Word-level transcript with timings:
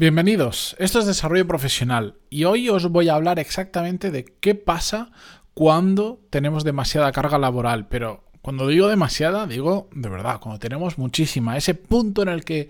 Bienvenidos, 0.00 0.76
esto 0.78 1.00
es 1.00 1.06
Desarrollo 1.06 1.48
Profesional 1.48 2.14
y 2.30 2.44
hoy 2.44 2.68
os 2.68 2.88
voy 2.88 3.08
a 3.08 3.16
hablar 3.16 3.40
exactamente 3.40 4.12
de 4.12 4.24
qué 4.24 4.54
pasa 4.54 5.10
cuando 5.54 6.20
tenemos 6.30 6.62
demasiada 6.62 7.10
carga 7.10 7.36
laboral, 7.36 7.88
pero 7.88 8.22
cuando 8.40 8.68
digo 8.68 8.86
demasiada, 8.86 9.48
digo 9.48 9.88
de 9.92 10.08
verdad, 10.08 10.38
cuando 10.38 10.60
tenemos 10.60 10.98
muchísima, 10.98 11.56
ese 11.56 11.74
punto 11.74 12.22
en 12.22 12.28
el 12.28 12.44
que 12.44 12.68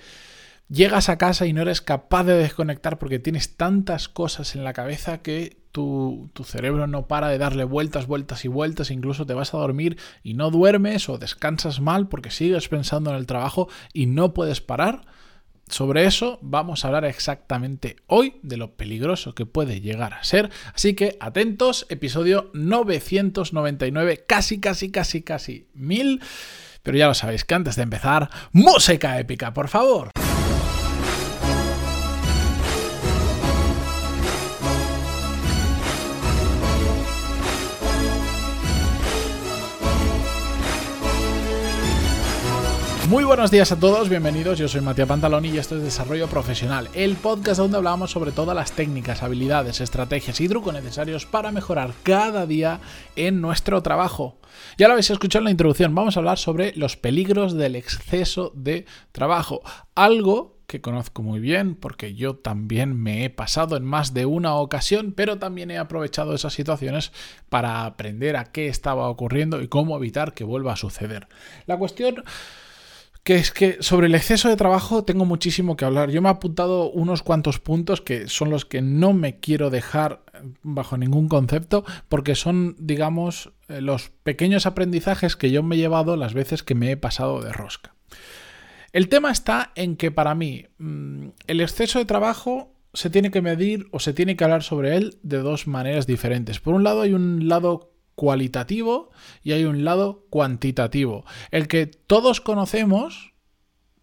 llegas 0.71 1.11
a 1.11 1.19
casa 1.19 1.45
y 1.45 1.53
no 1.53 1.61
eres 1.61 1.83
capaz 1.83 2.25
de 2.25 2.33
desconectar 2.33 2.99
porque 2.99 3.19
tienes 3.19 3.59
tantas 3.59 4.09
cosas 4.09 4.55
en 4.55 4.65
la 4.65 4.73
cabeza 4.73 5.19
que 5.19 5.59
tu, 5.71 6.31
tu, 6.33 6.45
cerebro 6.45 6.87
no 6.87 7.09
para 7.09 7.29
de 7.29 7.37
darle 7.37 7.65
vueltas, 7.65 8.07
vueltas 8.07 8.47
y 8.47 8.49
vueltas, 8.49 8.91
incluso 8.91 9.27
te 9.27 9.35
vas 9.35 9.53
a 9.53 9.59
dormir 9.59 9.99
y 10.23 10.33
no 10.33 10.51
duermes 10.51 11.11
o 11.11 11.19
descansas 11.19 11.79
mal 11.79 12.09
porque 12.09 12.31
sigues 12.31 12.71
pensando 12.71 13.11
en 13.11 13.17
el 13.17 13.27
trabajo 13.27 13.69
y 13.93 14.07
no 14.07 14.33
puedes 14.33 14.63
parar. 14.63 15.03
Sobre 15.71 16.07
eso 16.07 16.39
vamos 16.43 16.85
a 16.85 16.89
hablar 16.89 17.05
exactamente 17.05 17.97
hoy 18.07 18.37
de 18.43 18.57
lo 18.57 18.77
peligroso 18.77 19.35
que 19.35 19.47
puede 19.47 19.81
llegar 19.81 20.15
a 20.15 20.25
ser. 20.25 20.51
Así 20.75 20.95
que 20.95 21.17
atentos, 21.21 21.87
episodio 21.89 22.51
999, 22.55 24.25
casi, 24.27 24.61
casi, 24.61 24.91
casi, 24.91 25.23
casi 25.23 25.69
mil. 25.75 26.21
Pero 26.83 26.97
ya 26.97 27.07
lo 27.07 27.15
sabéis 27.15 27.45
que 27.45 27.55
antes 27.55 27.77
de 27.77 27.83
empezar, 27.83 28.31
música 28.53 29.19
épica, 29.19 29.53
por 29.53 29.69
favor. 29.69 30.11
Muy 43.09 43.25
buenos 43.25 43.51
días 43.51 43.73
a 43.73 43.81
todos, 43.81 44.11
bienvenidos. 44.11 44.59
Yo 44.59 44.69
soy 44.69 44.83
Matías 44.83 45.09
Pantaloni 45.09 45.49
y 45.49 45.57
esto 45.57 45.79
es 45.79 45.83
Desarrollo 45.83 46.29
Profesional, 46.29 46.91
el 46.93 47.17
podcast 47.17 47.59
donde 47.59 47.79
hablamos 47.79 48.11
sobre 48.11 48.33
todas 48.33 48.55
las 48.55 48.73
técnicas, 48.73 49.23
habilidades, 49.23 49.81
estrategias 49.81 50.39
y 50.43 50.47
trucos 50.47 50.75
necesarios 50.75 51.25
para 51.25 51.51
mejorar 51.51 51.95
cada 52.03 52.45
día 52.45 52.81
en 53.17 53.41
nuestro 53.41 53.83
trabajo. 53.83 54.39
Ya 54.77 54.89
lo 54.89 54.93
habéis 54.93 55.09
escuchado 55.09 55.41
en 55.41 55.45
la 55.47 55.51
introducción, 55.53 55.95
vamos 55.95 56.17
a 56.17 56.21
hablar 56.21 56.37
sobre 56.37 56.75
los 56.77 56.99
peligros 56.99 57.55
del 57.55 57.77
exceso 57.77 58.53
de 58.55 58.85
trabajo, 59.11 59.63
algo 59.95 60.59
que 60.67 60.83
conozco 60.83 61.23
muy 61.23 61.41
bien 61.41 61.77
porque 61.77 62.15
yo 62.15 62.37
también 62.37 62.95
me 62.95 63.25
he 63.25 63.31
pasado 63.31 63.79
en 63.79 63.87
más 63.87 64.13
de 64.13 64.27
una 64.27 64.55
ocasión, 64.57 65.15
pero 65.17 65.39
también 65.39 65.71
he 65.71 65.79
aprovechado 65.79 66.35
esas 66.35 66.53
situaciones 66.53 67.13
para 67.49 67.87
aprender 67.87 68.37
a 68.37 68.53
qué 68.53 68.69
estaba 68.69 69.09
ocurriendo 69.09 69.63
y 69.63 69.69
cómo 69.69 69.97
evitar 69.97 70.35
que 70.35 70.45
vuelva 70.45 70.75
a 70.75 70.77
suceder. 70.77 71.27
La 71.65 71.79
cuestión 71.79 72.23
que 73.29 73.37
es 73.37 73.53
que 73.53 73.77
sobre 73.81 74.07
el 74.07 74.15
exceso 74.15 74.49
de 74.49 74.57
trabajo 74.57 75.05
tengo 75.05 75.27
muchísimo 75.27 75.77
que 75.77 75.85
hablar. 75.85 76.11
Yo 76.11 76.23
me 76.23 76.31
he 76.31 76.33
apuntado 76.33 76.91
unos 76.91 77.23
cuantos 77.23 77.59
puntos 77.59 78.01
que 78.01 78.27
son 78.27 78.49
los 78.49 78.65
que 78.65 78.81
no 78.81 79.13
me 79.13 79.39
quiero 79.39 79.69
dejar 79.69 80.23
bajo 80.63 80.97
ningún 80.97 81.29
concepto 81.29 81.85
porque 82.09 82.35
son, 82.35 82.75
digamos, 82.79 83.53
eh, 83.69 83.83
los 83.83 84.09
pequeños 84.23 84.65
aprendizajes 84.65 85.37
que 85.37 85.51
yo 85.51 85.63
me 85.63 85.77
he 85.77 85.79
llevado 85.79 86.17
las 86.17 86.33
veces 86.33 86.63
que 86.63 86.75
me 86.75 86.91
he 86.91 86.97
pasado 86.97 87.43
de 87.43 87.53
rosca. 87.53 87.95
El 88.95 89.11
tema 89.11 89.31
está 89.31 89.73
en 89.75 89.97
que 89.97 90.11
para 90.11 90.35
mí 90.35 90.65
mm, 90.79 91.27
el 91.49 91.61
exceso 91.61 91.99
de 91.99 92.07
trabajo 92.07 92.73
se 92.95 93.11
tiene 93.11 93.31
que 93.31 93.43
medir 93.43 93.89
o 93.91 94.01
se 94.01 94.15
tiene 94.15 94.37
que 94.37 94.45
hablar 94.45 94.63
sobre 94.63 94.97
él 94.97 95.19
de 95.23 95.37
dos 95.37 95.67
maneras 95.67 96.07
diferentes. 96.07 96.61
Por 96.61 96.73
un 96.73 96.83
lado 96.83 97.03
hay 97.03 97.13
un 97.13 97.47
lado 97.47 97.93
cualitativo 98.19 99.11
y 99.45 99.53
hay 99.53 99.65
un 99.65 99.85
lado 99.85 100.27
cuantitativo. 100.29 101.25
El 101.53 101.69
que 101.69 101.87
todos 101.87 102.41
conocemos, 102.41 103.33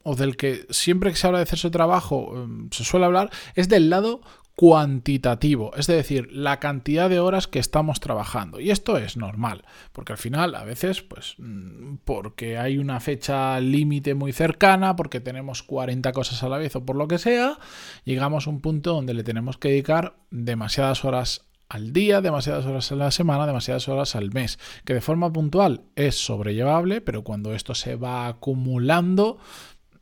o 0.03 0.15
del 0.15 0.37
que 0.37 0.65
siempre 0.69 1.11
que 1.11 1.17
se 1.17 1.27
habla 1.27 1.39
de 1.39 1.43
exceso 1.43 1.67
de 1.67 1.73
trabajo 1.73 2.31
em, 2.33 2.69
se 2.71 2.85
suele 2.85 3.07
hablar, 3.07 3.29
es 3.55 3.67
del 3.67 3.89
lado 3.89 4.21
cuantitativo, 4.55 5.75
es 5.75 5.87
decir, 5.87 6.29
la 6.31 6.61
cantidad 6.61 7.09
de 7.09 7.19
horas 7.19 7.47
que 7.47 7.59
estamos 7.59 7.99
trabajando. 7.99 8.61
Y 8.61 8.71
esto 8.71 8.97
es 8.97 9.17
normal, 9.17 9.65
porque 9.91 10.13
al 10.13 10.17
final 10.17 10.55
a 10.55 10.63
veces, 10.63 11.01
pues, 11.01 11.35
mm, 11.37 11.95
porque 12.05 12.57
hay 12.57 12.77
una 12.77 13.01
fecha 13.01 13.59
límite 13.59 14.13
muy 14.13 14.31
cercana, 14.31 14.95
porque 14.95 15.19
tenemos 15.19 15.61
40 15.61 16.13
cosas 16.13 16.41
a 16.41 16.47
la 16.47 16.57
vez 16.57 16.73
o 16.77 16.85
por 16.85 16.95
lo 16.95 17.09
que 17.09 17.17
sea, 17.17 17.59
llegamos 18.05 18.47
a 18.47 18.49
un 18.49 18.61
punto 18.61 18.93
donde 18.93 19.13
le 19.13 19.25
tenemos 19.25 19.57
que 19.57 19.67
dedicar 19.67 20.15
demasiadas 20.31 21.03
horas 21.03 21.45
al 21.69 21.93
día, 21.93 22.21
demasiadas 22.21 22.65
horas 22.65 22.91
a 22.91 22.95
la 22.95 23.11
semana, 23.11 23.47
demasiadas 23.47 23.87
horas 23.87 24.15
al 24.15 24.31
mes, 24.31 24.59
que 24.85 24.93
de 24.93 25.01
forma 25.01 25.31
puntual 25.31 25.83
es 25.95 26.15
sobrellevable, 26.15 27.01
pero 27.01 27.23
cuando 27.23 27.53
esto 27.53 27.75
se 27.75 27.95
va 27.95 28.27
acumulando, 28.27 29.37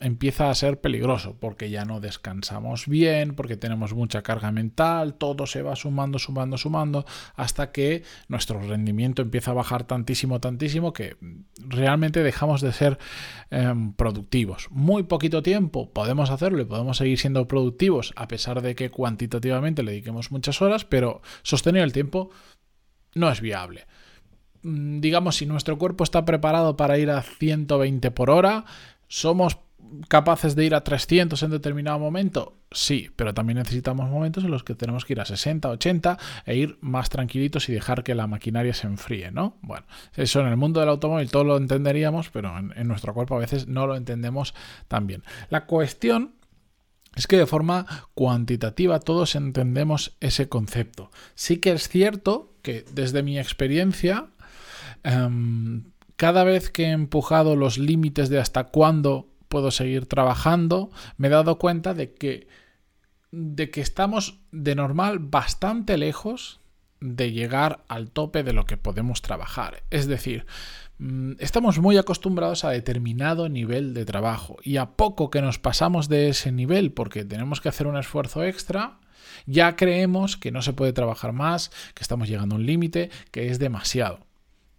empieza 0.04 0.50
a 0.50 0.56
ser 0.56 0.82
peligroso 0.82 1.38
porque 1.40 1.70
ya 1.70 1.86
no 1.86 2.00
descansamos 2.00 2.88
bien, 2.88 3.36
porque 3.36 3.58
tenemos 3.58 3.94
mucha 3.94 4.22
carga 4.22 4.52
mental, 4.52 5.16
todo 5.16 5.48
se 5.48 5.62
va 5.62 5.76
sumando, 5.76 6.20
sumando, 6.20 6.58
sumando, 6.58 7.06
hasta 7.36 7.72
que 7.72 8.04
nuestro 8.28 8.62
rendimiento 8.62 9.22
empieza 9.22 9.52
a 9.52 9.56
bajar 9.56 9.86
tantísimo, 9.86 10.40
tantísimo 10.40 10.94
que 10.94 11.16
realmente 11.58 12.22
dejamos 12.22 12.62
de 12.62 12.74
ser 12.74 12.98
em, 13.50 13.94
productivos. 13.94 14.68
Muy 14.70 15.04
poquito 15.04 15.42
tiempo 15.42 15.92
podemos 15.92 16.30
hacerlo 16.30 16.62
y 16.62 16.66
podemos 16.66 16.98
seguir 16.98 17.18
siendo 17.18 17.48
productivos 17.48 18.14
a 18.16 18.28
pesar 18.28 18.62
de 18.62 18.76
que 18.76 18.92
cuantitativamente 18.92 19.84
le 19.84 19.92
dediquemos 19.92 20.32
muchas 20.32 20.62
horas, 20.62 20.86
pero 20.86 21.22
sostener 21.44 21.84
el 21.84 21.94
tiempo 21.94 22.30
no 23.16 23.30
es 23.32 23.42
viable 23.42 23.86
mm, 24.64 25.00
digamos, 25.00 25.38
si 25.38 25.46
nuestro 25.46 25.78
cuerpo 25.78 26.04
está 26.04 26.26
preparado 26.26 26.76
para 26.76 26.98
ir 26.98 27.10
a 27.10 27.22
120 27.22 28.12
por 28.12 28.30
hora, 28.30 28.66
somos 29.08 29.60
capaces 30.08 30.56
de 30.56 30.66
ir 30.66 30.76
a 30.76 30.84
300 30.84 31.42
en 31.44 31.52
determinado 31.52 32.00
momento? 32.00 32.58
Sí, 32.72 33.10
pero 33.16 33.34
también 33.34 33.60
necesitamos 33.60 34.10
momentos 34.10 34.44
en 34.44 34.52
los 34.52 34.64
que 34.64 34.76
tenemos 34.76 35.06
que 35.06 35.14
ir 35.14 35.22
a 35.22 35.26
60, 35.26 35.70
80 35.70 36.18
e 36.46 36.56
ir 36.56 36.78
más 36.82 37.10
tranquilitos 37.10 37.70
y 37.70 37.74
dejar 37.74 38.04
que 38.04 38.16
la 38.16 38.28
maquinaria 38.28 38.74
se 38.74 38.88
enfríe, 38.88 39.32
¿no? 39.32 39.58
Bueno, 39.62 39.86
eso 40.16 40.42
en 40.42 40.48
el 40.48 40.58
mundo 40.58 40.80
del 40.80 40.90
automóvil 40.90 41.30
todo 41.30 41.44
lo 41.44 41.58
entenderíamos, 41.58 42.30
pero 42.30 42.58
en, 42.58 42.88
nuestro 42.88 43.14
cuerpo 43.14 43.36
a 43.36 43.40
veces 43.40 43.68
no 43.68 43.88
lo 43.88 43.96
entendemos 43.96 44.54
tan 44.88 45.08
bien. 45.08 45.24
La 45.50 45.66
cuestión 45.66 46.34
es 47.16 47.28
que 47.28 47.38
de 47.38 47.46
forma 47.46 47.86
cuantitativa 48.16 49.00
todos 49.00 49.36
entendemos 49.36 50.16
ese 50.20 50.50
concepto. 50.50 51.12
Sí 51.36 51.58
que 51.58 51.72
es 51.72 51.88
cierto 51.88 52.54
que 52.64 52.86
desde 52.94 53.22
mi 53.22 53.38
experiencia, 53.38 54.28
um, 55.06 55.84
cada 56.16 56.44
vez 56.44 56.70
que 56.70 56.86
he 56.86 56.92
empujado 56.92 57.56
los 57.56 57.78
límites 57.78 58.30
de 58.30 58.40
hasta 58.40 58.66
cuándo 58.66 59.33
puedo 59.54 59.70
seguir 59.70 60.08
trabajando, 60.08 60.90
me 61.18 61.28
he 61.28 61.30
dado 61.30 61.60
cuenta 61.60 61.94
de 61.94 62.16
que, 62.16 62.48
de 63.32 63.70
que 63.70 63.82
estamos 63.82 64.40
de 64.52 64.74
normal 64.74 65.20
bastante 65.20 65.96
lejos 65.96 66.60
de 67.00 67.32
llegar 67.32 67.84
al 67.88 68.10
tope 68.10 68.42
de 68.42 68.54
lo 68.54 68.66
que 68.66 68.78
podemos 68.78 69.22
trabajar. 69.22 69.84
Es 69.92 70.08
decir, 70.08 70.48
mm, 70.98 71.34
estamos 71.38 71.78
muy 71.78 71.98
acostumbrados 71.98 72.64
a 72.64 72.72
determinado 72.72 73.48
nivel 73.48 73.94
de 73.94 74.06
trabajo 74.06 74.58
y 74.64 74.78
a 74.78 74.88
poco 74.88 75.30
que 75.30 75.44
nos 75.44 75.60
pasamos 75.60 76.10
de 76.10 76.30
ese 76.30 76.52
nivel 76.52 76.92
porque 76.92 77.24
tenemos 77.24 77.62
que 77.62 77.70
hacer 77.70 77.86
un 77.86 77.98
esfuerzo 77.98 78.44
extra, 78.44 78.98
ya 79.46 79.76
creemos 79.76 80.36
que 80.36 80.52
no 80.52 80.64
se 80.64 80.74
puede 80.74 80.94
trabajar 80.94 81.32
más, 81.32 81.70
que 81.94 82.02
estamos 82.02 82.28
llegando 82.28 82.56
a 82.56 82.58
un 82.58 82.66
límite, 82.66 83.12
que 83.30 83.52
es 83.52 83.60
demasiado 83.60 84.26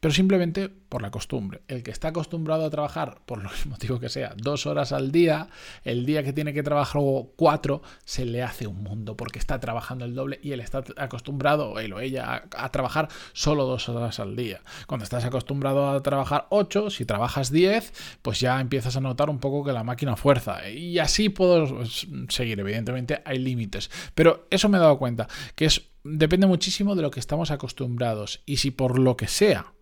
pero 0.04 0.12
simplemente 0.12 0.68
por 0.68 1.00
la 1.00 1.10
costumbre. 1.10 1.62
El 1.66 1.82
que 1.82 1.90
está 1.90 2.08
acostumbrado 2.08 2.66
a 2.66 2.68
trabajar, 2.68 3.22
por 3.24 3.42
lo 3.42 3.48
motivo 3.70 3.98
que 3.98 4.10
sea, 4.10 4.34
dos 4.36 4.66
horas 4.66 4.92
al 4.92 5.10
día, 5.10 5.48
el 5.82 6.04
día 6.04 6.22
que 6.22 6.34
tiene 6.34 6.52
que 6.52 6.62
trabajar 6.62 7.00
cuatro, 7.36 7.80
se 8.04 8.26
le 8.26 8.42
hace 8.42 8.66
un 8.66 8.82
mundo 8.82 9.16
porque 9.16 9.38
está 9.38 9.58
trabajando 9.60 10.04
el 10.04 10.14
doble 10.14 10.40
y 10.42 10.52
él 10.52 10.60
está 10.60 10.84
acostumbrado, 10.98 11.80
él 11.80 11.94
o 11.94 12.00
ella, 12.00 12.44
a, 12.54 12.68
trabajar 12.70 13.08
solo 13.32 13.64
dos 13.64 13.88
horas 13.88 14.20
al 14.20 14.36
día. 14.36 14.60
Cuando 14.86 15.04
estás 15.04 15.24
acostumbrado 15.24 15.88
a 15.88 16.02
trabajar 16.02 16.48
ocho, 16.50 16.90
si 16.90 17.06
trabajas 17.06 17.50
diez, 17.50 17.94
pues 18.20 18.40
ya 18.40 18.60
empiezas 18.60 18.98
a 18.98 19.00
notar 19.00 19.30
un 19.30 19.38
poco 19.38 19.64
que 19.64 19.72
la 19.72 19.84
máquina 19.84 20.16
fuerza. 20.16 20.68
Y 20.68 20.98
así 20.98 21.30
puedo 21.30 21.82
seguir, 22.28 22.60
evidentemente 22.60 23.22
hay 23.24 23.38
límites. 23.38 23.90
Pero 24.14 24.46
eso 24.50 24.68
me 24.68 24.76
he 24.76 24.80
dado 24.82 24.98
cuenta, 24.98 25.28
que 25.54 25.64
es 25.64 25.80
depende 26.04 26.46
muchísimo 26.46 26.94
de 26.94 27.02
lo 27.02 27.10
que 27.10 27.20
estamos 27.20 27.50
acostumbrados. 27.50 28.42
Y 28.46 28.58
si 28.58 28.70
por 28.70 28.98
lo 28.98 29.16
que 29.16 29.26
sea, 29.26 29.73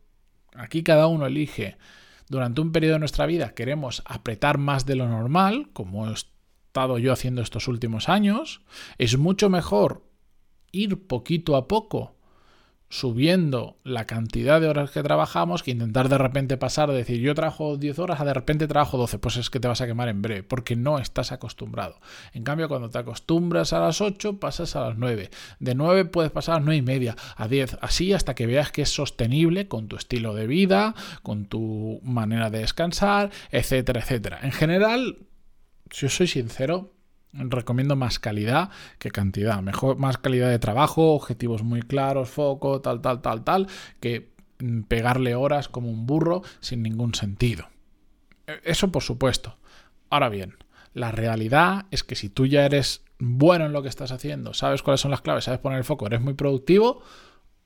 Aquí 0.55 0.83
cada 0.83 1.07
uno 1.07 1.27
elige 1.27 1.77
durante 2.29 2.61
un 2.61 2.73
periodo 2.73 2.95
de 2.95 3.01
nuestra 3.01 3.27
vida 3.27 3.55
queremos 3.55 4.03
apretar 4.07 4.59
más 4.59 4.87
de 4.87 4.97
lo 4.97 5.09
normal, 5.09 5.69
como 5.73 6.09
he 6.09 6.15
estado 6.15 6.99
yo 6.99 7.13
haciendo 7.13 7.43
estos 7.43 7.69
últimos 7.69 8.09
años, 8.09 8.63
es 8.99 9.19
mucho 9.19 9.51
mejor 9.51 10.03
ir 10.71 11.07
poquito 11.07 11.57
a 11.57 11.69
poco 11.69 12.17
subiendo 12.93 13.79
la 13.85 14.05
cantidad 14.05 14.61
de 14.61 14.69
horas 14.69 14.91
que 14.91 15.03
trabajamos 15.03 15.63
que 15.63 15.71
intentar 15.71 16.11
de 16.11 16.19
repente 16.19 16.59
pasar 16.59 16.91
de 16.91 16.99
decir 16.99 17.21
yo 17.21 17.35
trabajo 17.35 17.79
10 17.79 17.99
horas 17.99 18.21
a 18.21 18.27
de 18.27 18.35
repente 18.35 18.69
trabajo 18.69 18.99
12, 18.99 19.19
pues 19.19 19.39
es 19.39 19.49
que 19.49 19.61
te 19.61 19.67
vas 19.67 19.81
a 19.81 19.87
quemar 19.87 20.11
en 20.11 20.21
breve, 20.21 20.43
porque 20.43 20.77
no 20.77 20.99
estás 20.99 21.33
acostumbrado. 21.33 21.99
En 22.35 22.45
cambio, 22.45 22.69
cuando 22.69 22.91
te 22.91 22.99
acostumbras 22.99 23.73
a 23.73 23.81
las 23.81 24.03
8, 24.03 24.39
pasas 24.39 24.77
a 24.77 24.89
las 24.89 24.99
9. 24.99 25.31
De 25.59 25.75
9 25.75 26.05
puedes 26.05 26.31
pasar 26.31 26.57
a 26.57 26.59
las 26.59 26.67
9 26.67 26.77
y 26.77 26.83
media, 26.83 27.17
a 27.35 27.49
10, 27.49 27.79
así 27.81 28.13
hasta 28.13 28.35
que 28.35 28.47
veas 28.47 28.71
que 28.71 28.83
es 28.83 28.91
sostenible 28.91 29.69
con 29.69 29.89
tu 29.89 29.97
estilo 29.97 30.35
de 30.35 30.47
vida, 30.47 30.95
con 31.23 31.47
tu 31.47 31.99
manera 32.03 32.51
de 32.51 32.59
descansar, 32.59 33.31
etcétera, 33.53 34.01
etcétera. 34.01 34.41
En 34.43 34.53
general, 34.53 35.17
si 35.91 36.05
os 36.05 36.15
soy 36.15 36.27
sincero, 36.27 36.93
recomiendo 37.33 37.97
más 37.97 38.19
calidad 38.19 38.71
que 38.99 39.11
cantidad. 39.11 39.61
Mejor, 39.63 39.97
más 39.97 40.19
calidad 40.19 40.51
de 40.51 40.59
trabajo, 40.59 41.15
objetivos 41.15 41.63
muy 41.63 41.83
claros, 41.83 42.31
foco, 42.31 42.81
tal, 42.81 43.01
tal, 43.01 43.23
tal, 43.23 43.45
tal, 43.45 43.69
que 44.01 44.33
mm, 44.59 44.83
pegarle 44.83 45.35
horas 45.35 45.69
como 45.69 45.91
un 45.91 46.07
burro 46.07 46.43
sin 46.61 46.83
ningún 46.83 47.15
sentido. 47.15 47.69
E, 48.47 48.61
eso 48.65 48.93
por 48.93 49.03
supuesto. 49.03 49.57
Ahora 50.11 50.29
bien, 50.29 50.57
la 50.95 51.11
realidad 51.11 51.87
es 51.91 52.05
que 52.05 52.17
si 52.17 52.29
tú 52.29 52.47
ya 52.47 52.67
eres 52.67 53.03
bueno 53.19 53.67
en 53.67 53.73
lo 53.73 53.83
que 53.83 53.89
estás 53.89 54.13
haciendo, 54.13 54.53
sabes 54.53 54.83
cuáles 54.83 55.01
son 55.01 55.11
las 55.11 55.23
claves, 55.23 55.45
sabes 55.45 55.61
poner 55.61 55.79
el 55.79 55.85
foco, 55.85 56.07
eres 56.07 56.21
muy 56.21 56.35
productivo, 56.35 57.03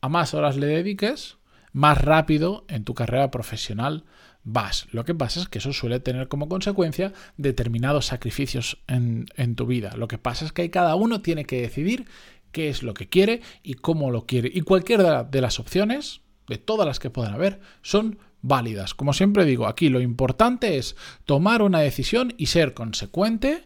a 0.01 0.09
más 0.09 0.35
horas 0.35 0.57
le 0.57 0.67
dediques, 0.67 1.39
más 1.73 2.01
rápido 2.01 2.65
en 2.69 2.85
tu 2.85 2.95
carrera 2.95 3.31
profesional 3.31 4.05
vas. 4.47 4.87
Lo 4.93 5.05
que 5.05 5.15
pasa 5.15 5.41
es 5.41 5.49
que 5.49 5.59
eso 5.59 5.73
suele 5.73 6.01
tener 6.01 6.29
como 6.29 6.49
consecuencia 6.49 7.13
determinados 7.37 8.07
sacrificios 8.07 8.79
en, 8.87 9.27
tu 9.57 9.67
vida. 9.67 9.95
Lo 9.97 10.09
que 10.09 10.19
pasa 10.19 10.47
es 10.47 10.53
que 10.53 10.71
cada 10.71 10.95
uno 10.95 11.21
tiene 11.21 11.45
que 11.45 11.61
decidir 11.61 12.07
qué 12.53 12.69
es 12.69 12.83
lo 12.83 12.95
que 12.95 13.09
quiere 13.09 13.43
y 13.63 13.75
cómo 13.75 14.11
lo 14.11 14.25
quiere. 14.25 14.51
Y 14.55 14.63
cualquiera 14.63 15.25
de 15.25 15.41
las 15.41 15.59
opciones, 15.59 16.23
de 16.49 16.59
todas 16.59 16.87
las 16.87 17.01
que 17.01 17.11
puedan 17.11 17.35
haber, 17.35 17.61
son 17.83 18.19
válidas. 18.41 18.95
Como 18.95 19.13
siempre 19.13 19.45
digo, 19.45 19.67
aquí 19.67 19.89
lo 19.89 20.01
importante 20.01 20.79
es 20.79 20.95
tomar 21.25 21.61
una 21.61 21.81
decisión 21.81 22.33
y 22.39 22.47
ser 22.47 22.73
consecuente 22.73 23.65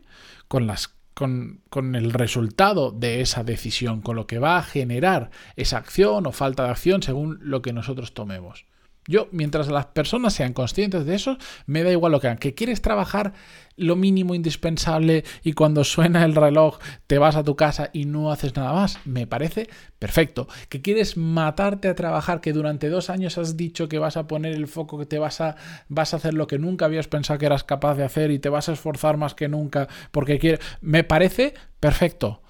con 0.48 0.66
las 0.66 0.94
con, 1.12 1.60
con, 1.68 1.94
el 1.96 2.12
resultado 2.12 2.92
de 2.92 3.20
esa 3.20 3.44
decisión, 3.44 4.00
con 4.00 4.16
lo 4.16 4.26
que 4.26 4.38
va 4.38 4.56
a 4.56 4.62
generar 4.62 5.30
esa 5.56 5.76
acción 5.76 6.26
o 6.26 6.32
falta 6.32 6.64
de 6.64 6.70
acción 6.70 7.02
según 7.02 7.38
lo 7.42 7.60
que 7.60 7.74
nosotros 7.74 8.14
tomemos. 8.14 8.64
Yo, 9.06 9.28
mientras 9.32 9.68
las 9.68 9.86
personas 9.86 10.34
sean 10.34 10.52
conscientes 10.52 11.06
de 11.06 11.14
eso, 11.14 11.38
me 11.66 11.82
da 11.82 11.90
igual 11.90 12.12
lo 12.12 12.20
que 12.20 12.26
hagan. 12.26 12.38
Que 12.38 12.54
quieres 12.54 12.82
trabajar 12.82 13.32
lo 13.76 13.96
mínimo 13.96 14.34
indispensable 14.34 15.24
y 15.42 15.54
cuando 15.54 15.84
suena 15.84 16.24
el 16.24 16.34
reloj 16.34 16.78
te 17.06 17.18
vas 17.18 17.34
a 17.34 17.42
tu 17.42 17.56
casa 17.56 17.90
y 17.94 18.04
no 18.04 18.30
haces 18.30 18.54
nada 18.56 18.72
más, 18.74 18.98
me 19.06 19.26
parece 19.26 19.68
perfecto. 19.98 20.48
Que 20.68 20.82
quieres 20.82 21.16
matarte 21.16 21.88
a 21.88 21.94
trabajar, 21.94 22.40
que 22.40 22.52
durante 22.52 22.90
dos 22.90 23.08
años 23.08 23.38
has 23.38 23.56
dicho 23.56 23.88
que 23.88 23.98
vas 23.98 24.16
a 24.16 24.26
poner 24.26 24.52
el 24.52 24.68
foco, 24.68 24.98
que 24.98 25.06
te 25.06 25.18
vas 25.18 25.40
a, 25.40 25.56
vas 25.88 26.12
a 26.12 26.18
hacer 26.18 26.34
lo 26.34 26.46
que 26.46 26.58
nunca 26.58 26.84
habías 26.84 27.08
pensado 27.08 27.38
que 27.38 27.46
eras 27.46 27.64
capaz 27.64 27.94
de 27.94 28.04
hacer 28.04 28.30
y 28.30 28.38
te 28.38 28.50
vas 28.50 28.68
a 28.68 28.72
esforzar 28.72 29.16
más 29.16 29.34
que 29.34 29.48
nunca 29.48 29.88
porque 30.10 30.38
quieres... 30.38 30.60
Me 30.82 31.04
parece 31.04 31.54
perfecto 31.80 32.42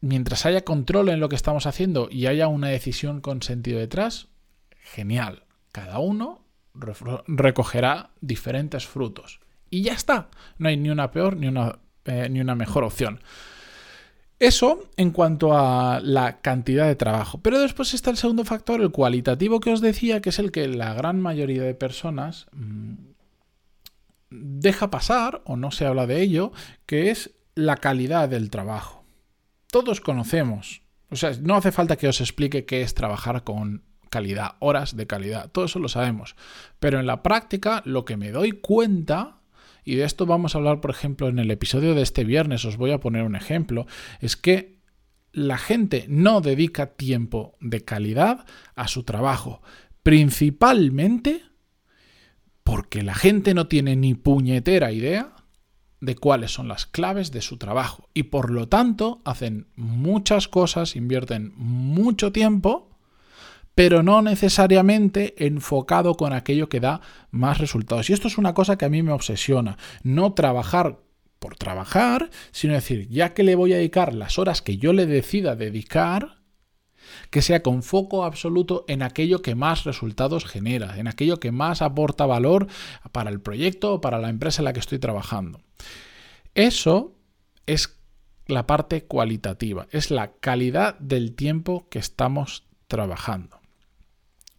mientras 0.00 0.46
haya 0.46 0.62
control 0.62 1.08
en 1.08 1.20
lo 1.20 1.28
que 1.28 1.36
estamos 1.36 1.66
haciendo 1.66 2.08
y 2.10 2.26
haya 2.26 2.48
una 2.48 2.68
decisión 2.68 3.20
con 3.20 3.42
sentido 3.42 3.78
detrás, 3.78 4.28
genial. 4.86 5.44
Cada 5.72 5.98
uno 5.98 6.44
recogerá 7.26 8.10
diferentes 8.20 8.86
frutos. 8.86 9.40
Y 9.70 9.82
ya 9.82 9.92
está. 9.92 10.28
No 10.58 10.68
hay 10.68 10.76
ni 10.76 10.90
una 10.90 11.10
peor 11.10 11.36
ni 11.36 11.48
una, 11.48 11.78
eh, 12.04 12.28
ni 12.30 12.40
una 12.40 12.54
mejor 12.54 12.84
opción. 12.84 13.20
Eso 14.38 14.90
en 14.96 15.10
cuanto 15.12 15.56
a 15.56 16.00
la 16.00 16.40
cantidad 16.40 16.86
de 16.86 16.94
trabajo. 16.94 17.40
Pero 17.42 17.58
después 17.58 17.94
está 17.94 18.10
el 18.10 18.18
segundo 18.18 18.44
factor, 18.44 18.80
el 18.80 18.90
cualitativo 18.90 19.60
que 19.60 19.72
os 19.72 19.80
decía, 19.80 20.20
que 20.20 20.28
es 20.28 20.38
el 20.38 20.52
que 20.52 20.68
la 20.68 20.92
gran 20.92 21.20
mayoría 21.20 21.62
de 21.62 21.74
personas 21.74 22.46
mm, 22.52 22.94
deja 24.30 24.90
pasar 24.90 25.42
o 25.46 25.56
no 25.56 25.70
se 25.70 25.86
habla 25.86 26.06
de 26.06 26.20
ello, 26.20 26.52
que 26.84 27.10
es 27.10 27.34
la 27.54 27.76
calidad 27.76 28.28
del 28.28 28.50
trabajo. 28.50 29.04
Todos 29.68 30.02
conocemos. 30.02 30.82
O 31.10 31.16
sea, 31.16 31.32
no 31.40 31.54
hace 31.54 31.72
falta 31.72 31.96
que 31.96 32.08
os 32.08 32.20
explique 32.20 32.66
qué 32.66 32.82
es 32.82 32.94
trabajar 32.94 33.42
con 33.42 33.84
calidad, 34.16 34.54
horas 34.60 34.96
de 34.96 35.06
calidad, 35.06 35.50
todo 35.50 35.66
eso 35.66 35.78
lo 35.78 35.88
sabemos. 35.88 36.36
Pero 36.78 36.98
en 36.98 37.06
la 37.06 37.22
práctica 37.22 37.82
lo 37.84 38.06
que 38.06 38.16
me 38.16 38.30
doy 38.30 38.52
cuenta, 38.52 39.40
y 39.84 39.96
de 39.96 40.04
esto 40.04 40.24
vamos 40.24 40.54
a 40.54 40.58
hablar 40.58 40.80
por 40.80 40.90
ejemplo 40.90 41.28
en 41.28 41.38
el 41.38 41.50
episodio 41.50 41.94
de 41.94 42.00
este 42.00 42.24
viernes, 42.24 42.64
os 42.64 42.78
voy 42.78 42.92
a 42.92 42.98
poner 42.98 43.24
un 43.24 43.36
ejemplo, 43.36 43.86
es 44.22 44.34
que 44.38 44.80
la 45.32 45.58
gente 45.58 46.06
no 46.08 46.40
dedica 46.40 46.94
tiempo 46.94 47.58
de 47.60 47.84
calidad 47.84 48.46
a 48.74 48.88
su 48.88 49.02
trabajo, 49.02 49.60
principalmente 50.02 51.42
porque 52.64 53.02
la 53.02 53.14
gente 53.14 53.52
no 53.52 53.68
tiene 53.68 53.96
ni 53.96 54.14
puñetera 54.14 54.92
idea 54.92 55.34
de 56.00 56.16
cuáles 56.16 56.52
son 56.52 56.68
las 56.68 56.86
claves 56.86 57.32
de 57.32 57.42
su 57.42 57.58
trabajo 57.58 58.08
y 58.14 58.22
por 58.24 58.50
lo 58.50 58.66
tanto 58.66 59.20
hacen 59.26 59.66
muchas 59.76 60.48
cosas, 60.48 60.96
invierten 60.96 61.52
mucho 61.54 62.32
tiempo, 62.32 62.95
pero 63.76 64.02
no 64.02 64.22
necesariamente 64.22 65.34
enfocado 65.36 66.14
con 66.14 66.32
aquello 66.32 66.70
que 66.70 66.80
da 66.80 67.02
más 67.30 67.58
resultados. 67.58 68.08
Y 68.08 68.14
esto 68.14 68.26
es 68.26 68.38
una 68.38 68.54
cosa 68.54 68.78
que 68.78 68.86
a 68.86 68.88
mí 68.88 69.02
me 69.02 69.12
obsesiona, 69.12 69.76
no 70.02 70.32
trabajar 70.32 70.98
por 71.38 71.56
trabajar, 71.56 72.30
sino 72.52 72.72
decir, 72.72 73.06
ya 73.10 73.34
que 73.34 73.42
le 73.42 73.54
voy 73.54 73.74
a 73.74 73.76
dedicar 73.76 74.14
las 74.14 74.38
horas 74.38 74.62
que 74.62 74.78
yo 74.78 74.94
le 74.94 75.04
decida 75.04 75.56
dedicar, 75.56 76.38
que 77.28 77.42
sea 77.42 77.62
con 77.62 77.82
foco 77.82 78.24
absoluto 78.24 78.86
en 78.88 79.02
aquello 79.02 79.42
que 79.42 79.54
más 79.54 79.84
resultados 79.84 80.46
genera, 80.46 80.98
en 80.98 81.06
aquello 81.06 81.38
que 81.38 81.52
más 81.52 81.82
aporta 81.82 82.24
valor 82.24 82.68
para 83.12 83.28
el 83.28 83.42
proyecto 83.42 83.92
o 83.92 84.00
para 84.00 84.18
la 84.18 84.30
empresa 84.30 84.62
en 84.62 84.64
la 84.64 84.72
que 84.72 84.80
estoy 84.80 85.00
trabajando. 85.00 85.60
Eso 86.54 87.14
es 87.66 87.94
la 88.46 88.66
parte 88.66 89.04
cualitativa, 89.04 89.86
es 89.90 90.10
la 90.10 90.32
calidad 90.32 90.98
del 90.98 91.34
tiempo 91.34 91.86
que 91.90 91.98
estamos 91.98 92.64
trabajando. 92.88 93.55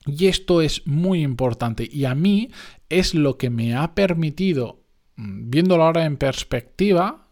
Y 0.07 0.27
esto 0.27 0.61
es 0.61 0.87
muy 0.87 1.21
importante. 1.21 1.87
Y 1.91 2.05
a 2.05 2.15
mí 2.15 2.49
es 2.89 3.13
lo 3.13 3.37
que 3.37 3.49
me 3.49 3.75
ha 3.75 3.93
permitido, 3.93 4.81
mm, 5.17 5.49
viéndolo 5.49 5.83
ahora 5.83 6.05
en 6.05 6.17
perspectiva, 6.17 7.27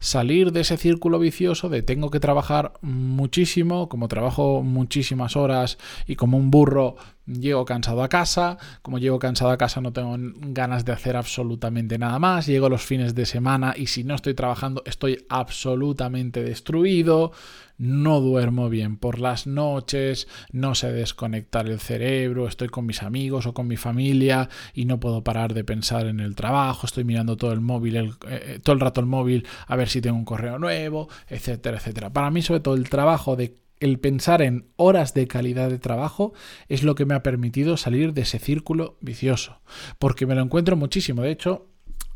salir 0.00 0.50
de 0.50 0.62
ese 0.62 0.78
círculo 0.78 1.18
vicioso 1.18 1.68
de 1.68 1.82
tengo 1.82 2.10
que 2.10 2.20
trabajar 2.20 2.72
muchísimo, 2.80 3.88
como 3.88 4.08
trabajo 4.08 4.62
muchísimas 4.62 5.36
horas 5.36 5.78
y 6.06 6.16
como 6.16 6.38
un 6.38 6.50
burro 6.50 6.96
llego 7.38 7.64
cansado 7.64 8.02
a 8.02 8.08
casa, 8.08 8.58
como 8.82 8.98
llego 8.98 9.18
cansado 9.18 9.50
a 9.50 9.58
casa 9.58 9.80
no 9.80 9.92
tengo 9.92 10.16
ganas 10.18 10.84
de 10.84 10.92
hacer 10.92 11.16
absolutamente 11.16 11.98
nada 11.98 12.18
más, 12.18 12.46
llego 12.46 12.68
los 12.68 12.82
fines 12.82 13.14
de 13.14 13.26
semana 13.26 13.74
y 13.76 13.86
si 13.86 14.04
no 14.04 14.14
estoy 14.14 14.34
trabajando 14.34 14.82
estoy 14.86 15.24
absolutamente 15.28 16.42
destruido, 16.42 17.32
no 17.78 18.20
duermo 18.20 18.68
bien 18.68 18.98
por 18.98 19.18
las 19.18 19.46
noches, 19.46 20.28
no 20.52 20.74
sé 20.74 20.92
desconectar 20.92 21.66
el 21.66 21.80
cerebro, 21.80 22.46
estoy 22.46 22.68
con 22.68 22.84
mis 22.84 23.02
amigos 23.02 23.46
o 23.46 23.54
con 23.54 23.68
mi 23.68 23.76
familia 23.76 24.48
y 24.74 24.84
no 24.84 25.00
puedo 25.00 25.24
parar 25.24 25.54
de 25.54 25.64
pensar 25.64 26.06
en 26.06 26.20
el 26.20 26.34
trabajo, 26.34 26.86
estoy 26.86 27.04
mirando 27.04 27.36
todo 27.36 27.52
el 27.52 27.60
móvil, 27.60 27.96
el, 27.96 28.14
eh, 28.28 28.60
todo 28.62 28.74
el 28.74 28.80
rato 28.80 29.00
el 29.00 29.06
móvil 29.06 29.46
a 29.66 29.76
ver 29.76 29.88
si 29.88 30.02
tengo 30.02 30.18
un 30.18 30.26
correo 30.26 30.58
nuevo, 30.58 31.08
etcétera, 31.28 31.78
etcétera. 31.78 32.12
Para 32.12 32.30
mí 32.30 32.42
sobre 32.42 32.60
todo 32.60 32.74
el 32.74 32.90
trabajo 32.90 33.34
de 33.34 33.54
el 33.80 33.98
pensar 33.98 34.42
en 34.42 34.66
horas 34.76 35.14
de 35.14 35.26
calidad 35.26 35.70
de 35.70 35.78
trabajo 35.78 36.32
es 36.68 36.82
lo 36.82 36.94
que 36.94 37.06
me 37.06 37.14
ha 37.14 37.22
permitido 37.22 37.76
salir 37.76 38.12
de 38.12 38.22
ese 38.22 38.38
círculo 38.38 38.98
vicioso, 39.00 39.60
porque 39.98 40.26
me 40.26 40.34
lo 40.34 40.42
encuentro 40.42 40.76
muchísimo. 40.76 41.22
De 41.22 41.30
hecho, 41.30 41.66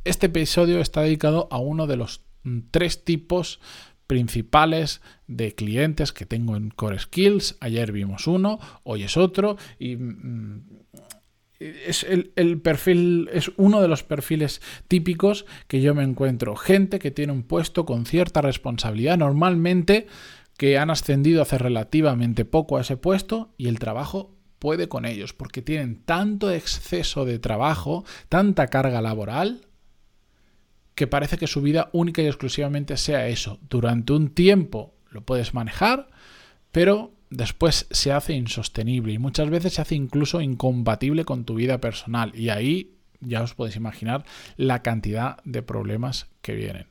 este 0.04 0.26
episodio 0.26 0.80
está 0.80 1.00
dedicado 1.00 1.48
a 1.50 1.58
uno 1.58 1.86
de 1.86 1.96
los 1.96 2.22
mm, 2.42 2.60
tres 2.70 3.04
tipos 3.04 3.60
principales 4.06 5.00
de 5.26 5.54
clientes 5.54 6.12
que 6.12 6.26
tengo 6.26 6.56
en 6.56 6.68
Core 6.70 6.98
Skills. 6.98 7.56
Ayer 7.60 7.90
vimos 7.90 8.26
uno, 8.26 8.58
hoy 8.82 9.02
es 9.02 9.16
otro 9.16 9.56
y 9.78 9.96
mm, 9.96 10.62
es 11.58 12.04
el, 12.04 12.60
perfil 12.60 13.30
es 13.32 13.50
uno 13.56 13.80
de 13.80 13.88
los 13.88 14.02
perfiles 14.02 14.60
típicos 14.88 15.46
que 15.68 15.80
yo 15.80 15.94
me 15.94 16.02
encuentro. 16.02 16.56
Gente 16.56 16.98
que 16.98 17.10
tiene 17.10 17.32
un 17.32 17.42
puesto 17.42 17.86
con 17.86 18.04
cierta 18.04 18.42
responsabilidad, 18.42 19.16
normalmente 19.16 20.06
que 20.56 20.78
han 20.78 20.90
ascendido 20.90 21.42
hace 21.42 21.58
relativamente 21.58 22.44
poco 22.44 22.76
a 22.76 22.82
ese 22.82 22.96
puesto 22.96 23.54
y 23.56 23.68
el 23.68 23.78
trabajo 23.78 24.36
puede 24.58 24.88
con 24.88 25.04
ellos 25.04 25.32
porque 25.32 25.62
tienen 25.62 26.02
tanto 26.04 26.50
exceso 26.50 27.24
de 27.24 27.38
trabajo, 27.38 28.04
tanta 28.28 28.68
carga 28.68 29.02
laboral 29.02 29.66
que 30.94 31.06
parece 31.06 31.38
que 31.38 31.46
su 31.46 31.60
vida 31.60 31.90
única 31.92 32.22
y 32.22 32.26
exclusivamente 32.26 32.96
sea 32.96 33.26
eso. 33.28 33.58
Durante 33.68 34.12
un 34.12 34.30
tiempo 34.30 34.94
lo 35.10 35.24
puedes 35.24 35.54
manejar, 35.54 36.08
pero 36.70 37.12
después 37.30 37.86
se 37.90 38.12
hace 38.12 38.34
insostenible 38.34 39.12
y 39.12 39.18
muchas 39.18 39.50
veces 39.50 39.74
se 39.74 39.82
hace 39.82 39.96
incluso 39.96 40.40
incompatible 40.40 41.24
con 41.24 41.44
tu 41.44 41.56
vida 41.56 41.80
personal. 41.80 42.32
Y 42.34 42.50
ahí 42.50 42.94
ya 43.20 43.42
os 43.42 43.54
podéis 43.54 43.76
imaginar 43.76 44.24
la 44.56 44.82
cantidad 44.82 45.38
de 45.44 45.62
problemas 45.62 46.28
que 46.42 46.54
vienen. 46.54 46.86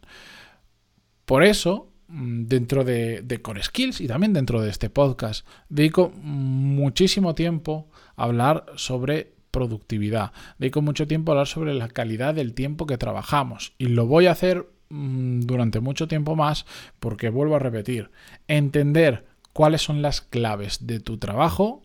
Por 1.25 1.43
eso, 1.43 1.92
dentro 2.07 2.83
de, 2.83 3.21
de, 3.21 3.41
Core 3.41 3.63
Skills 3.63 4.01
y 4.01 4.07
también 4.07 4.33
dentro 4.33 4.61
de 4.61 4.69
este 4.69 4.89
podcast, 4.89 5.47
dedico 5.69 6.11
muchísimo 6.11 7.35
tiempo 7.35 7.89
a 8.15 8.23
hablar 8.23 8.65
sobre 8.75 9.33
productividad. 9.51 10.31
Dedico 10.57 10.81
mucho 10.81 11.07
tiempo 11.07 11.31
a 11.31 11.33
hablar 11.33 11.47
sobre 11.47 11.73
la 11.73 11.87
calidad 11.87 12.33
del 12.33 12.53
tiempo 12.53 12.87
que 12.87 12.97
trabajamos 12.97 13.73
y 13.77 13.85
lo 13.85 14.07
voy 14.07 14.25
a 14.25 14.31
hacer 14.31 14.67
mm, 14.89 15.41
durante 15.41 15.79
mucho 15.79 16.07
tiempo 16.07 16.35
más 16.35 16.65
porque 16.99 17.29
vuelvo 17.29 17.55
a 17.55 17.59
repetir, 17.59 18.09
entender 18.47 19.25
cuáles 19.53 19.83
son 19.83 20.01
las 20.01 20.21
claves 20.21 20.87
de 20.87 20.99
tu 20.99 21.17
trabajo 21.19 21.83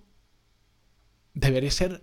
debería 1.35 1.71
ser 1.71 2.03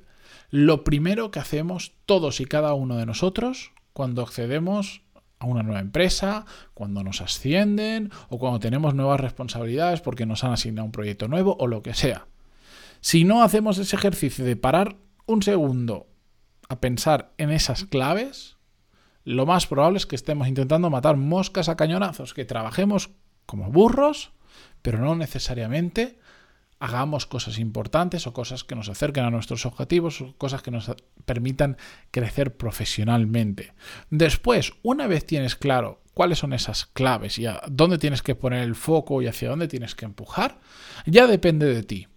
lo 0.50 0.84
primero 0.84 1.32
que 1.32 1.40
hacemos 1.40 1.94
todos 2.06 2.40
y 2.40 2.46
cada 2.46 2.74
uno 2.74 2.98
de 2.98 3.06
nosotros 3.06 3.72
cuando 3.92 4.22
accedemos 4.22 5.02
a 5.40 5.46
una 5.46 5.64
nueva 5.64 5.82
empresa, 5.82 6.46
cuando 6.74 7.04
nos 7.04 7.22
ascienden 7.22 8.12
o 8.30 8.40
cuando 8.40 8.60
tenemos 8.60 8.96
nuevas 8.96 9.20
responsabilidades 9.20 10.02
porque 10.02 10.26
nos 10.26 10.44
han 10.44 10.54
asignado 10.54 10.86
un 10.86 10.92
proyecto 10.92 11.28
nuevo 11.28 11.58
o 11.60 11.68
lo 11.68 11.82
que 11.82 11.94
sea. 11.94 12.28
Si 13.02 13.24
no 13.24 13.44
hacemos 13.44 13.78
ese 13.78 13.96
ejercicio 13.96 14.46
de 14.46 14.56
parar 14.56 14.96
un 15.26 15.44
segundo 15.44 16.08
a 16.70 16.80
pensar 16.80 17.34
en 17.38 17.52
esas 17.52 17.84
claves, 17.84 18.58
lo 19.24 19.46
más 19.46 19.68
probable 19.68 19.98
es 19.98 20.06
que 20.06 20.16
estemos 20.16 20.48
intentando 20.48 20.90
matar 20.90 21.18
moscas 21.18 21.70
a 21.70 21.76
cañonazos, 21.76 22.34
que 22.34 22.46
trabajemos 22.46 23.12
como 23.46 23.72
burros, 23.72 24.32
pero 24.82 25.00
no 25.00 25.16
necesariamente 25.16 26.20
hagamos 26.86 27.26
cosas 27.26 27.58
importantes 27.58 28.28
o 28.28 28.34
cosas 28.34 28.64
que 28.64 28.76
nos 28.76 28.90
acerquen 28.90 29.26
a 29.26 29.32
nuestros 29.32 29.66
objetivos 29.66 30.22
o 30.22 30.36
cosas 30.38 30.62
que 30.62 30.70
nos 30.70 30.92
permitan 31.26 31.78
crecer 32.12 32.56
profesionalmente. 32.56 33.74
Después, 34.12 34.74
una 34.84 35.08
vez 35.08 35.26
tienes 35.26 35.56
claro 35.56 36.04
cuáles 36.14 36.38
son 36.38 36.54
esas 36.54 36.86
claves 36.86 37.40
y 37.40 37.48
a 37.48 37.62
dónde 37.68 37.98
tienes 37.98 38.22
que 38.22 38.36
poner 38.36 38.62
el 38.62 38.76
foco 38.76 39.22
y 39.22 39.28
hacia 39.28 39.50
dónde 39.50 39.68
tienes 39.68 39.96
que 39.96 40.06
empujar, 40.06 40.60
ya 41.08 41.26
depende 41.26 41.74
de 41.74 41.82
ti. 41.82 42.08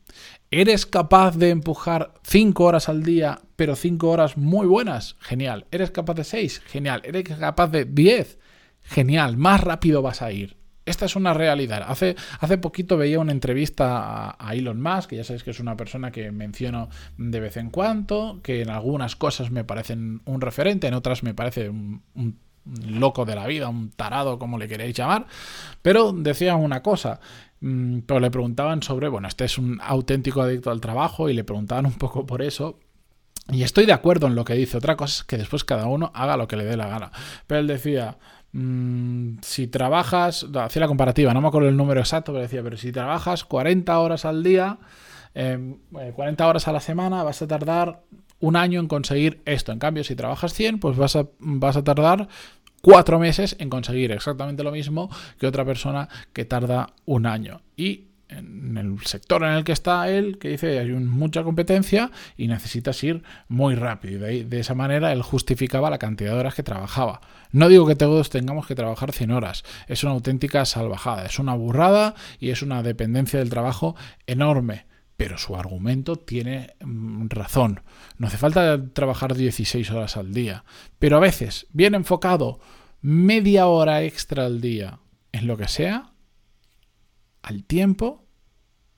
¿Eres 0.50 0.84
capaz 0.84 1.36
de 1.36 1.48
empujar 1.50 2.12
5 2.24 2.64
horas 2.64 2.90
al 2.90 3.02
día, 3.02 3.40
pero 3.56 3.74
5 3.74 4.08
horas 4.08 4.36
muy 4.36 4.66
buenas? 4.66 5.16
Genial. 5.20 5.66
¿Eres 5.70 5.90
capaz 5.90 6.14
de 6.14 6.24
6? 6.24 6.60
Genial. 6.66 7.02
¿Eres 7.04 7.24
capaz 7.38 7.68
de 7.68 7.86
10? 7.86 8.38
Genial. 8.82 9.38
Más 9.38 9.62
rápido 9.62 10.02
vas 10.02 10.20
a 10.20 10.30
ir. 10.32 10.57
Esta 10.88 11.04
es 11.04 11.16
una 11.16 11.34
realidad. 11.34 11.84
Hace, 11.86 12.16
hace 12.40 12.58
poquito 12.58 12.96
veía 12.96 13.20
una 13.20 13.32
entrevista 13.32 14.36
a, 14.38 14.54
Elon 14.54 14.80
Musk, 14.80 15.10
que 15.10 15.16
ya 15.16 15.24
sabéis 15.24 15.44
que 15.44 15.50
es 15.50 15.60
una 15.60 15.76
persona 15.76 16.10
que 16.10 16.30
menciono 16.32 16.88
de 17.18 17.40
vez 17.40 17.56
en 17.58 17.70
cuando, 17.70 18.40
que 18.42 18.62
en 18.62 18.70
algunas 18.70 19.14
cosas 19.14 19.50
me 19.50 19.64
parecen 19.64 20.22
un 20.24 20.40
referente, 20.40 20.86
en 20.86 20.94
otras 20.94 21.22
me 21.22 21.34
parece 21.34 21.68
un, 21.68 22.02
loco 22.86 23.24
de 23.24 23.34
la 23.34 23.46
vida, 23.46 23.68
un 23.68 23.90
tarado, 23.90 24.38
como 24.38 24.58
le 24.58 24.68
queréis 24.68 24.96
llamar, 24.96 25.26
pero 25.82 26.12
decía 26.12 26.56
una 26.56 26.82
cosa, 26.82 27.20
mm, 27.60 28.00
pero 28.00 28.20
le 28.20 28.30
preguntaban 28.30 28.82
sobre, 28.82 29.08
bueno, 29.08 29.28
este 29.28 29.44
es 29.44 29.58
un 29.58 29.78
auténtico 29.82 30.42
adicto 30.42 30.70
al 30.70 30.80
trabajo 30.80 31.28
y 31.28 31.34
le 31.34 31.44
preguntaban 31.44 31.86
un 31.86 31.94
poco 31.94 32.26
por 32.26 32.42
eso. 32.42 32.78
Y 33.50 33.62
estoy 33.62 33.86
de 33.86 33.94
acuerdo 33.94 34.26
en 34.26 34.34
lo 34.34 34.44
que 34.44 34.52
dice. 34.52 34.76
Otra 34.76 34.96
cosa 34.96 35.20
es 35.20 35.24
que 35.24 35.38
después 35.38 35.64
cada 35.64 35.86
uno 35.86 36.10
haga 36.14 36.36
lo 36.36 36.46
que 36.46 36.56
le 36.56 36.64
dé 36.64 36.76
la 36.76 36.88
gana. 36.88 37.10
Pero 37.46 37.60
él 37.60 37.66
decía, 37.66 38.18
Mm, 38.52 39.38
si 39.42 39.66
trabajas, 39.66 40.46
hacía 40.54 40.80
la 40.80 40.88
comparativa, 40.88 41.34
no 41.34 41.40
me 41.40 41.48
acuerdo 41.48 41.68
el 41.68 41.76
número 41.76 42.00
exacto, 42.00 42.32
pero 42.32 42.42
decía, 42.42 42.62
pero 42.62 42.76
si 42.76 42.92
trabajas 42.92 43.44
40 43.44 43.98
horas 43.98 44.24
al 44.24 44.42
día, 44.42 44.78
40 45.34 46.44
em, 46.44 46.48
horas 46.48 46.68
a 46.68 46.72
la 46.72 46.80
semana, 46.80 47.22
vas 47.22 47.42
a 47.42 47.46
tardar 47.46 48.02
un 48.40 48.56
año 48.56 48.80
en 48.80 48.88
conseguir 48.88 49.42
esto. 49.44 49.72
En 49.72 49.78
cambio, 49.78 50.04
si 50.04 50.14
trabajas 50.14 50.54
100, 50.54 50.80
pues 50.80 50.96
vas 50.96 51.16
a, 51.16 51.26
vas 51.38 51.76
a 51.76 51.84
tardar 51.84 52.28
cuatro 52.80 53.18
meses 53.18 53.56
en 53.58 53.70
conseguir 53.70 54.12
exactamente 54.12 54.62
lo 54.62 54.70
mismo 54.70 55.10
que 55.38 55.46
otra 55.46 55.64
persona 55.64 56.08
que 56.32 56.44
tarda 56.44 56.94
un 57.04 57.26
año. 57.26 57.60
Y 57.76 58.04
en 58.28 58.76
el 58.76 58.98
sector 59.04 59.42
en 59.42 59.50
el 59.50 59.64
que 59.64 59.72
está 59.72 60.08
él, 60.10 60.38
que 60.38 60.48
dice 60.48 60.78
hay 60.78 60.90
mucha 60.92 61.42
competencia 61.42 62.10
y 62.36 62.46
necesitas 62.48 63.02
ir 63.02 63.22
muy 63.48 63.74
rápido. 63.74 64.30
Y 64.30 64.44
de, 64.44 64.60
esa 64.60 64.74
manera 64.74 65.12
él 65.12 65.22
justificaba 65.22 65.90
la 65.90 65.98
cantidad 65.98 66.32
de 66.32 66.38
horas 66.38 66.54
que 66.54 66.62
trabajaba. 66.62 67.20
No 67.52 67.68
digo 67.68 67.86
que 67.86 67.96
todos 67.96 68.30
tengamos 68.30 68.66
que 68.66 68.74
trabajar 68.74 69.12
100 69.12 69.30
horas, 69.30 69.64
es 69.86 70.04
una 70.04 70.12
auténtica 70.12 70.64
salvajada, 70.64 71.24
es 71.24 71.38
una 71.38 71.54
burrada 71.54 72.14
y 72.38 72.50
es 72.50 72.62
una 72.62 72.82
dependencia 72.82 73.38
del 73.38 73.50
trabajo 73.50 73.96
enorme. 74.26 74.86
Pero 75.16 75.36
su 75.36 75.56
argumento 75.56 76.14
tiene 76.16 76.74
mm, 76.80 77.26
razón. 77.28 77.80
No 78.18 78.28
hace 78.28 78.36
falta 78.36 78.92
trabajar 78.92 79.34
16 79.34 79.90
horas 79.90 80.16
al 80.16 80.32
día. 80.32 80.64
Pero 81.00 81.16
a 81.16 81.20
veces, 81.20 81.66
bien 81.72 81.96
enfocado, 81.96 82.60
media 83.00 83.66
hora 83.66 84.02
extra 84.02 84.46
al 84.46 84.60
día 84.60 85.00
en 85.32 85.48
lo 85.48 85.56
que 85.56 85.66
sea, 85.66 86.12
al 87.48 87.64
tiempo, 87.64 88.26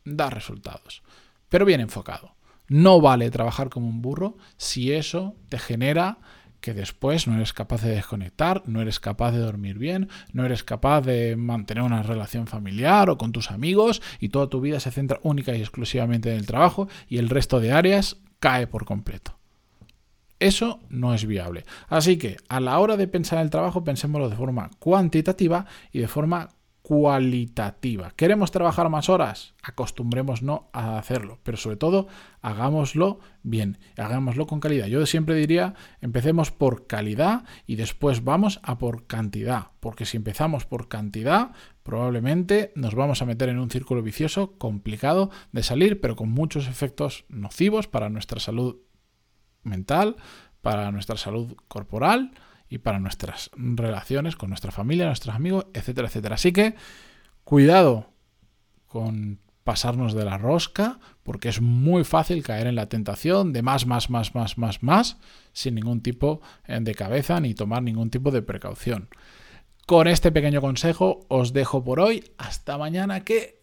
da 0.04 0.28
resultados. 0.28 1.02
Pero 1.48 1.64
bien 1.64 1.80
enfocado. 1.80 2.34
No 2.68 3.00
vale 3.00 3.30
trabajar 3.30 3.68
como 3.68 3.88
un 3.88 4.02
burro 4.02 4.36
si 4.56 4.92
eso 4.92 5.34
te 5.48 5.58
genera 5.58 6.18
que 6.60 6.74
después 6.74 7.26
no 7.26 7.36
eres 7.36 7.52
capaz 7.52 7.82
de 7.82 7.94
desconectar, 7.94 8.62
no 8.66 8.82
eres 8.82 9.00
capaz 9.00 9.32
de 9.32 9.38
dormir 9.38 9.78
bien, 9.78 10.08
no 10.32 10.44
eres 10.44 10.62
capaz 10.62 11.00
de 11.00 11.36
mantener 11.36 11.82
una 11.82 12.02
relación 12.02 12.46
familiar 12.46 13.08
o 13.08 13.18
con 13.18 13.32
tus 13.32 13.50
amigos 13.50 14.02
y 14.20 14.28
toda 14.28 14.48
tu 14.48 14.60
vida 14.60 14.78
se 14.78 14.90
centra 14.90 15.20
única 15.22 15.54
y 15.56 15.60
exclusivamente 15.60 16.30
en 16.30 16.36
el 16.36 16.46
trabajo 16.46 16.88
y 17.08 17.18
el 17.18 17.28
resto 17.28 17.60
de 17.60 17.72
áreas 17.72 18.18
cae 18.40 18.66
por 18.66 18.84
completo. 18.84 19.38
Eso 20.38 20.80
no 20.88 21.14
es 21.14 21.26
viable. 21.26 21.64
Así 21.88 22.16
que 22.18 22.36
a 22.48 22.60
la 22.60 22.78
hora 22.78 22.96
de 22.96 23.06
pensar 23.06 23.38
en 23.38 23.44
el 23.44 23.50
trabajo, 23.50 23.84
pensémoslo 23.84 24.28
de 24.28 24.36
forma 24.36 24.70
cuantitativa 24.78 25.66
y 25.92 26.00
de 26.00 26.08
forma 26.08 26.48
cualitativa. 26.82 28.12
¿Queremos 28.16 28.50
trabajar 28.50 28.88
más 28.88 29.08
horas? 29.08 29.54
Acostumbrémonos 29.62 30.62
a 30.72 30.98
hacerlo, 30.98 31.38
pero 31.42 31.56
sobre 31.56 31.76
todo 31.76 32.08
hagámoslo 32.40 33.20
bien, 33.42 33.78
hagámoslo 33.96 34.46
con 34.46 34.60
calidad. 34.60 34.86
Yo 34.86 35.04
siempre 35.06 35.34
diría, 35.34 35.74
empecemos 36.00 36.50
por 36.50 36.86
calidad 36.86 37.44
y 37.66 37.76
después 37.76 38.24
vamos 38.24 38.60
a 38.62 38.78
por 38.78 39.06
cantidad, 39.06 39.68
porque 39.80 40.04
si 40.04 40.16
empezamos 40.16 40.64
por 40.64 40.88
cantidad, 40.88 41.52
probablemente 41.82 42.72
nos 42.74 42.94
vamos 42.94 43.22
a 43.22 43.26
meter 43.26 43.48
en 43.50 43.58
un 43.58 43.70
círculo 43.70 44.02
vicioso 44.02 44.58
complicado 44.58 45.30
de 45.52 45.62
salir, 45.62 46.00
pero 46.00 46.16
con 46.16 46.30
muchos 46.30 46.66
efectos 46.66 47.24
nocivos 47.28 47.88
para 47.88 48.08
nuestra 48.08 48.40
salud 48.40 48.76
mental, 49.62 50.16
para 50.62 50.90
nuestra 50.92 51.16
salud 51.16 51.54
corporal, 51.68 52.32
y 52.70 52.78
para 52.78 53.00
nuestras 53.00 53.50
relaciones 53.56 54.36
con 54.36 54.48
nuestra 54.48 54.70
familia, 54.70 55.06
nuestros 55.06 55.34
amigos, 55.34 55.66
etcétera, 55.74 56.08
etcétera. 56.08 56.36
Así 56.36 56.52
que 56.52 56.76
cuidado 57.44 58.06
con 58.86 59.40
pasarnos 59.64 60.14
de 60.14 60.24
la 60.24 60.38
rosca, 60.38 61.00
porque 61.22 61.48
es 61.48 61.60
muy 61.60 62.04
fácil 62.04 62.42
caer 62.42 62.68
en 62.68 62.76
la 62.76 62.88
tentación 62.88 63.52
de 63.52 63.62
más, 63.62 63.86
más, 63.86 64.08
más, 64.08 64.34
más, 64.34 64.56
más, 64.56 64.82
más, 64.82 65.18
sin 65.52 65.74
ningún 65.74 66.00
tipo 66.00 66.40
eh, 66.66 66.78
de 66.80 66.94
cabeza 66.94 67.40
ni 67.40 67.54
tomar 67.54 67.82
ningún 67.82 68.08
tipo 68.10 68.30
de 68.30 68.40
precaución. 68.40 69.08
Con 69.86 70.06
este 70.06 70.30
pequeño 70.30 70.60
consejo 70.60 71.26
os 71.28 71.52
dejo 71.52 71.82
por 71.84 71.98
hoy. 71.98 72.32
Hasta 72.38 72.78
mañana 72.78 73.24
que 73.24 73.60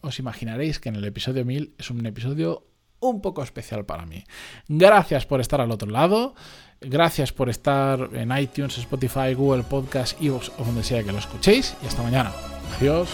os 0.00 0.18
imaginaréis 0.20 0.78
que 0.78 0.88
en 0.88 0.96
el 0.96 1.04
episodio 1.04 1.44
1000 1.44 1.74
es 1.78 1.90
un 1.90 2.06
episodio 2.06 2.66
un 3.02 3.20
poco 3.20 3.42
especial 3.42 3.84
para 3.84 4.06
mí. 4.06 4.24
Gracias 4.68 5.26
por 5.26 5.40
estar 5.40 5.60
al 5.60 5.70
otro 5.70 5.90
lado. 5.90 6.34
Gracias 6.80 7.32
por 7.32 7.48
estar 7.48 8.08
en 8.14 8.36
iTunes, 8.36 8.78
Spotify, 8.78 9.34
Google 9.34 9.62
Podcast, 9.62 10.20
Evox 10.20 10.50
o 10.58 10.64
donde 10.64 10.82
sea 10.82 11.02
que 11.02 11.12
lo 11.12 11.18
escuchéis. 11.18 11.76
Y 11.82 11.86
hasta 11.86 12.02
mañana. 12.02 12.32
Adiós. 12.78 13.08